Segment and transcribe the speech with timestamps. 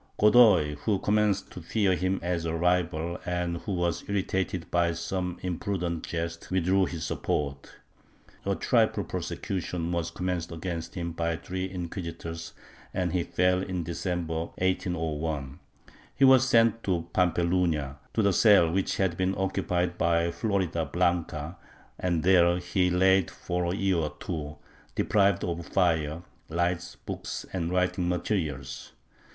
[0.17, 4.93] Godoy, who com menced to fear him as a rival, and who was irritated by
[4.93, 7.73] some imprudent jests, withdrew his support.
[8.43, 12.53] A triple prosecution was commenced against him by three inquisitors
[12.95, 15.59] and he fell in December, 1801.
[16.15, 21.57] He was sent to Pampeluna, to the cell which had been occupied by Floridablanca,
[21.99, 24.55] and there he lay for a year or two,
[24.95, 28.93] deprived of fire, hghts, books and writing materials.